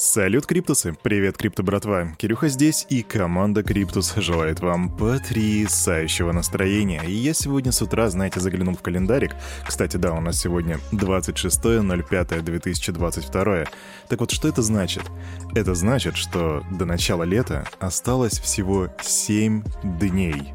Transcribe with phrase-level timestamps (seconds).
[0.00, 0.96] Салют, Криптусы!
[1.02, 2.14] Привет, Крипто братва!
[2.18, 7.02] Кирюха здесь, и команда Криптус желает вам потрясающего настроения.
[7.04, 9.32] И я сегодня с утра, знаете, заглянул в календарик.
[9.66, 13.68] Кстати, да, у нас сегодня 26.05.2022.
[14.08, 15.02] Так вот, что это значит?
[15.56, 20.54] Это значит, что до начала лета осталось всего 7 дней.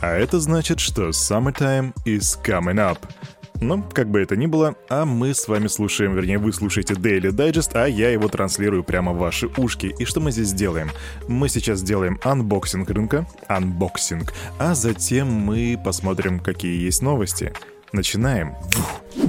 [0.00, 2.98] А это значит, что summertime is coming up.
[3.60, 7.30] Но, как бы это ни было, а мы с вами слушаем, вернее, вы слушаете Daily
[7.30, 9.94] Digest, а я его транслирую прямо в ваши ушки.
[9.98, 10.90] И что мы здесь делаем?
[11.28, 17.52] Мы сейчас делаем unboxing рынка, unboxing, а затем мы посмотрим, какие есть новости.
[17.92, 18.54] Начинаем.
[18.72, 19.23] Фух.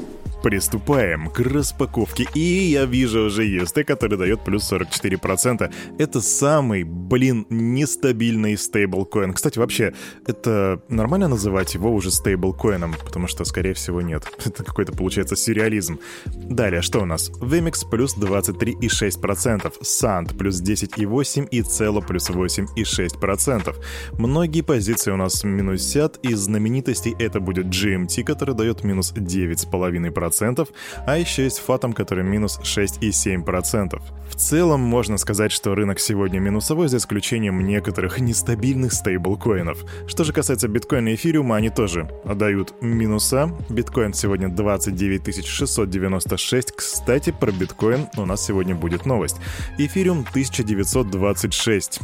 [0.45, 2.27] Приступаем к распаковке.
[2.35, 5.73] И я вижу уже UST, который дает плюс 44%.
[5.97, 9.33] Это самый, блин, нестабильный стейблкоин.
[9.33, 9.95] Кстати, вообще,
[10.27, 12.93] это нормально называть его уже стейблкоином?
[13.03, 14.27] Потому что, скорее всего, нет.
[14.45, 15.97] Это какой-то, получается, сюрреализм.
[16.27, 17.31] Далее, что у нас?
[17.31, 23.75] VMX плюс 23,6%, SAND плюс 10,8% и Celo плюс 8,6%.
[24.19, 26.19] Многие позиции у нас минусят.
[26.21, 30.34] Из знаменитостей это будет GMT, который дает минус 9,5%.
[30.41, 30.67] 6,7%,
[31.05, 34.01] а еще есть Fathom, который минус 6,7%.
[34.29, 39.85] В целом можно сказать, что рынок сегодня минусовой, за исключением некоторых нестабильных стейблкоинов.
[40.07, 43.51] Что же касается биткоина и эфириума, они тоже отдают минуса.
[43.69, 46.71] Биткоин сегодня 29 696.
[46.71, 49.37] Кстати, про биткоин у нас сегодня будет новость.
[49.77, 52.01] Эфириум 1926.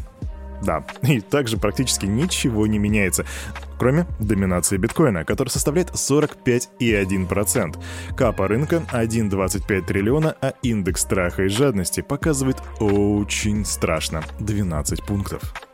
[0.62, 3.26] Да, и также практически ничего не меняется
[3.82, 7.84] кроме доминации биткоина, который составляет 45,1%.
[8.16, 15.71] Капа рынка 1,25 триллиона, а индекс страха и жадности показывает очень страшно 12 пунктов.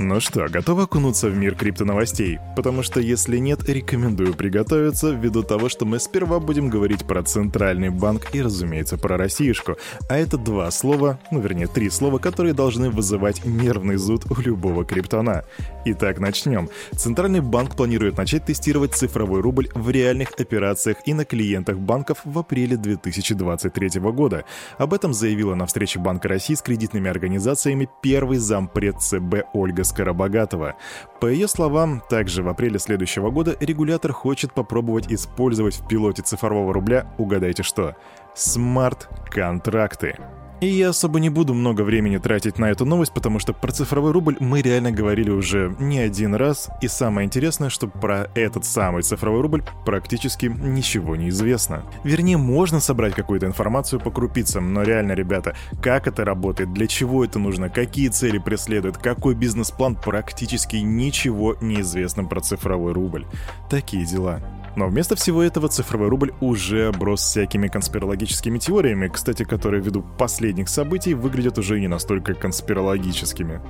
[0.00, 2.38] Ну что, готовы окунуться в мир криптоновостей?
[2.54, 7.88] Потому что если нет, рекомендую приготовиться ввиду того, что мы сперва будем говорить про Центральный
[7.88, 9.76] банк и, разумеется, про Россиюшку.
[10.08, 14.84] А это два слова, ну вернее три слова, которые должны вызывать нервный зуд у любого
[14.84, 15.44] криптона.
[15.90, 16.68] Итак, начнем.
[16.94, 22.38] Центральный банк планирует начать тестировать цифровой рубль в реальных операциях и на клиентах банков в
[22.38, 24.44] апреле 2023 года.
[24.76, 30.74] Об этом заявила на встрече Банка России с кредитными организациями первый зампред ЦБ Ольга Скоробогатова.
[31.22, 36.74] По ее словам, также в апреле следующего года регулятор хочет попробовать использовать в пилоте цифрового
[36.74, 37.96] рубля, угадайте что,
[38.34, 40.18] смарт-контракты.
[40.60, 44.10] И я особо не буду много времени тратить на эту новость, потому что про цифровой
[44.10, 49.02] рубль мы реально говорили уже не один раз, и самое интересное, что про этот самый
[49.02, 51.84] цифровой рубль практически ничего не известно.
[52.02, 57.24] Вернее, можно собрать какую-то информацию по крупицам, но реально, ребята, как это работает, для чего
[57.24, 63.26] это нужно, какие цели преследует, какой бизнес-план, практически ничего не известно про цифровой рубль.
[63.70, 64.40] Такие дела.
[64.78, 70.68] Но вместо всего этого цифровой рубль уже оброс всякими конспирологическими теориями, кстати, которые ввиду последних
[70.68, 73.60] событий выглядят уже не настолько конспирологическими.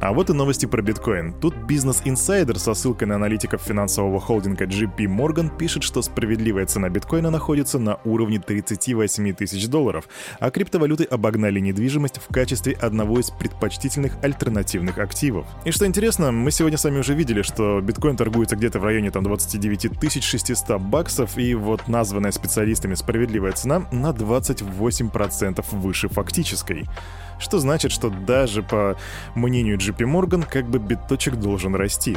[0.00, 1.32] А вот и новости про биткоин.
[1.40, 6.88] Тут Business Insider со ссылкой на аналитиков финансового холдинга JP Morgan пишет, что справедливая цена
[6.88, 10.08] биткоина находится на уровне 38 тысяч долларов,
[10.38, 15.46] а криптовалюты обогнали недвижимость в качестве одного из предпочтительных альтернативных активов.
[15.64, 19.24] И что интересно, мы сегодня сами уже видели, что биткоин торгуется где-то в районе там
[19.24, 26.86] 29 600 баксов, и вот названная специалистами справедливая цена на 28% выше фактической.
[27.38, 28.96] Что значит, что даже по
[29.34, 32.16] мнению JP Morgan, как бы биточек должен расти.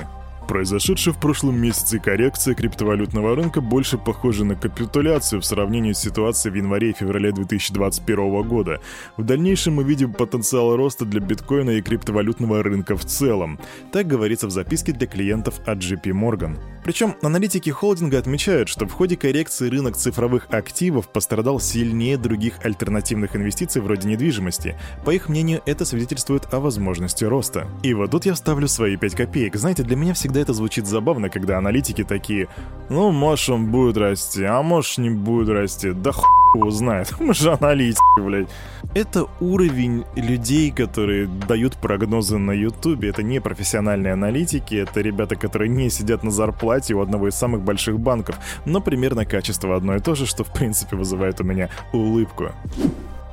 [0.51, 6.51] Произошедшая в прошлом месяце коррекция криптовалютного рынка больше похожа на капитуляцию в сравнении с ситуацией
[6.51, 8.81] в январе и феврале 2021 года.
[9.15, 13.61] В дальнейшем мы видим потенциал роста для биткоина и криптовалютного рынка в целом.
[13.93, 16.57] Так говорится в записке для клиентов от JP Morgan.
[16.83, 23.37] Причем аналитики холдинга отмечают, что в ходе коррекции рынок цифровых активов пострадал сильнее других альтернативных
[23.37, 24.77] инвестиций вроде недвижимости.
[25.05, 27.67] По их мнению, это свидетельствует о возможности роста.
[27.83, 29.55] И вот тут я вставлю свои 5 копеек.
[29.55, 32.47] Знаете, для меня всегда это звучит забавно, когда аналитики такие,
[32.89, 37.33] ну, может он будет расти, а может не будет расти, да хуй его знает, мы
[37.33, 38.49] же аналитики, блядь.
[38.93, 45.69] Это уровень людей, которые дают прогнозы на ютубе, это не профессиональные аналитики, это ребята, которые
[45.69, 49.99] не сидят на зарплате у одного из самых больших банков, но примерно качество одно и
[49.99, 52.51] то же, что в принципе вызывает у меня улыбку.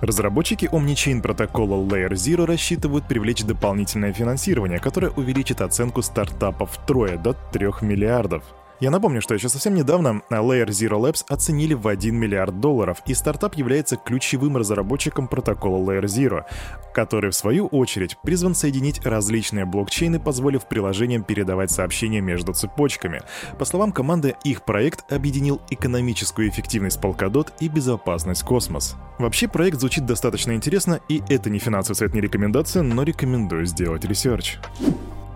[0.00, 7.34] Разработчики OmniChain протокола Layer Zero рассчитывают привлечь дополнительное финансирование, которое увеличит оценку стартапа втрое до
[7.52, 8.44] 3 миллиардов.
[8.80, 13.14] Я напомню, что еще совсем недавно Layer Zero Labs оценили в 1 миллиард долларов, и
[13.14, 16.44] стартап является ключевым разработчиком протокола Layer Zero,
[16.94, 23.22] который, в свою очередь, призван соединить различные блокчейны, позволив приложениям передавать сообщения между цепочками.
[23.58, 28.94] По словам команды, их проект объединил экономическую эффективность Polkadot и безопасность Космос.
[29.18, 34.04] Вообще, проект звучит достаточно интересно, и это не финансовый совет, не рекомендация, но рекомендую сделать
[34.04, 34.58] research.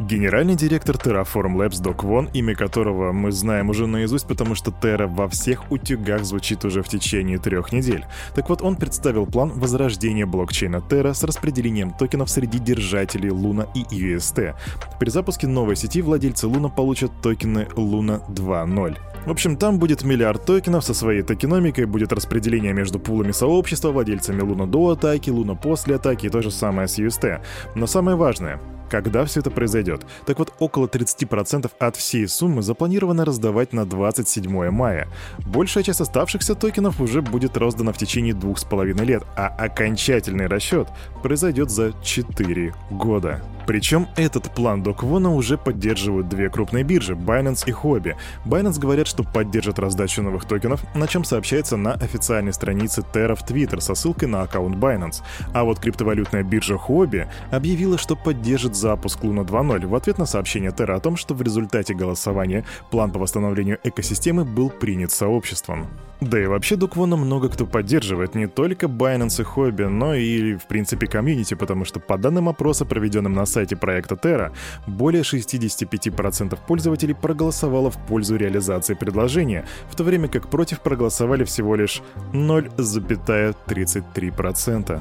[0.00, 5.06] Генеральный директор Terraform Labs Док Вон, имя которого мы знаем уже наизусть, потому что Terra
[5.06, 8.04] во всех утюгах звучит уже в течение трех недель.
[8.34, 13.82] Так вот, он представил план возрождения блокчейна Terra с распределением токенов среди держателей Luna и
[13.94, 14.54] UST.
[14.98, 18.96] При запуске новой сети владельцы Luna получат токены Luna 2.0.
[19.24, 24.40] В общем, там будет миллиард токенов со своей токеномикой, будет распределение между пулами сообщества, владельцами
[24.40, 27.40] Луна до атаки, Луна после атаки и то же самое с UST.
[27.76, 28.60] Но самое важное,
[28.92, 30.04] когда все это произойдет.
[30.26, 35.08] Так вот, около 30% от всей суммы запланировано раздавать на 27 мая.
[35.46, 40.46] Большая часть оставшихся токенов уже будет роздана в течение двух с половиной лет, а окончательный
[40.46, 40.88] расчет
[41.22, 43.42] произойдет за 4 года.
[43.66, 48.14] Причем этот план Доквона уже поддерживают две крупные биржи— Binance и Huobi.
[48.44, 53.48] Binance говорят, что поддержат раздачу новых токенов, на чем сообщается на официальной странице Terra в
[53.48, 55.22] Twitter со ссылкой на аккаунт Binance.
[55.52, 60.70] А вот криптовалютная биржа Huobi объявила, что поддержит запуск Luna 2.0 в ответ на сообщение
[60.70, 65.88] Terra о том, что в результате голосования план по восстановлению экосистемы был принят сообществом.
[66.20, 70.66] Да и вообще Дуквона много кто поддерживает, не только Binance и Hobby, но и, в
[70.68, 74.50] принципе, комьюнити, потому что по данным опроса, проведенным на сайте проекта Terra,
[74.86, 81.76] более 65% пользователей проголосовало в пользу реализации предложения, в то время как против проголосовали всего
[81.76, 82.02] лишь
[82.32, 85.00] 0,33%.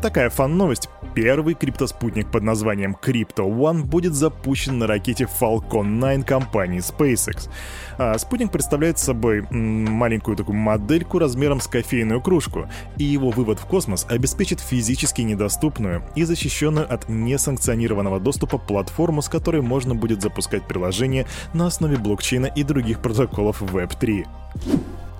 [0.00, 0.88] Такая фан-новость.
[1.14, 7.50] Первый криптоспутник под названием Crypto One будет запущен на ракете Falcon 9 компании SpaceX.
[7.98, 13.66] А спутник представляет собой маленькую такую модельку размером с кофейную кружку, и его вывод в
[13.66, 20.66] космос обеспечит физически недоступную и защищенную от несанкционированного доступа платформу, с которой можно будет запускать
[20.66, 24.26] приложения на основе блокчейна и других протоколов Web3.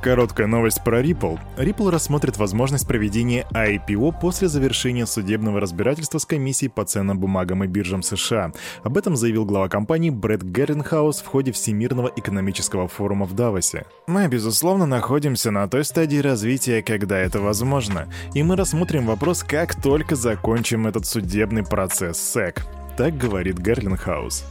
[0.03, 1.39] Короткая новость про Ripple.
[1.57, 7.69] Ripple рассмотрит возможность проведения IPO после завершения судебного разбирательства с комиссией по ценным бумагам и
[7.69, 8.51] биржам США.
[8.83, 13.87] Об этом заявил глава компании Брэд Герренхаус в ходе Всемирного экономического форума в Давосе.
[14.09, 19.81] Мы, безусловно, находимся на той стадии развития, когда это возможно, и мы рассмотрим вопрос, как
[19.81, 22.61] только закончим этот судебный процесс SEC.
[22.97, 24.45] Так говорит Герлинхаус.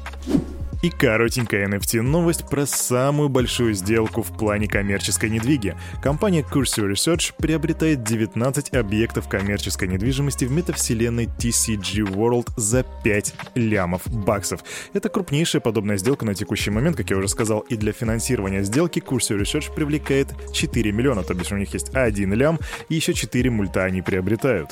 [0.81, 5.75] И коротенькая NFT-новость про самую большую сделку в плане коммерческой недвиги.
[6.01, 14.01] Компания Cursor Research приобретает 19 объектов коммерческой недвижимости в метавселенной TCG World за 5 лямов
[14.07, 14.63] баксов.
[14.93, 18.97] Это крупнейшая подобная сделка на текущий момент, как я уже сказал, и для финансирования сделки
[18.99, 23.51] Cursor Research привлекает 4 миллиона, то бишь у них есть 1 лям, и еще 4
[23.51, 24.71] мульта они приобретают.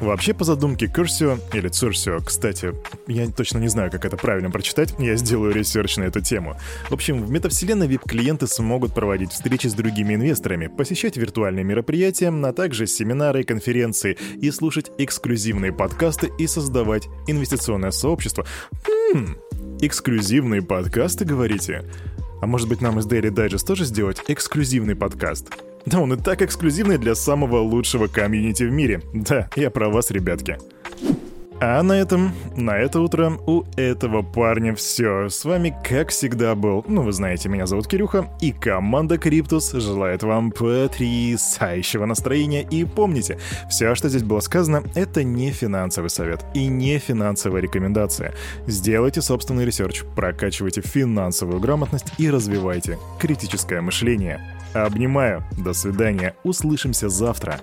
[0.00, 2.74] Вообще, по задумке Curcio, или Curcio, кстати,
[3.06, 6.56] я точно не знаю, как это правильно прочитать, я сделаю research на эту тему.
[6.88, 12.52] В общем, в метавселенной VIP-клиенты смогут проводить встречи с другими инвесторами, посещать виртуальные мероприятия, а
[12.54, 18.46] также семинары и конференции, и слушать эксклюзивные подкасты и создавать инвестиционное сообщество.
[18.86, 19.36] Хм,
[19.82, 21.84] эксклюзивные подкасты, говорите?
[22.40, 25.50] А может быть нам из Daily Digest тоже сделать эксклюзивный подкаст?
[25.86, 29.00] Да он и так эксклюзивный для самого лучшего комьюнити в мире.
[29.12, 30.58] Да, я про вас, ребятки.
[31.62, 35.28] А на этом, на это утро у этого парня все.
[35.28, 40.22] С вами, как всегда, был, ну вы знаете, меня зовут Кирюха, и команда Криптус желает
[40.22, 42.62] вам потрясающего настроения.
[42.62, 48.32] И помните, все, что здесь было сказано, это не финансовый совет и не финансовая рекомендация.
[48.66, 54.40] Сделайте собственный research, прокачивайте финансовую грамотность и развивайте критическое мышление.
[54.74, 55.42] Обнимаю.
[55.58, 56.34] До свидания.
[56.44, 57.60] Услышимся завтра.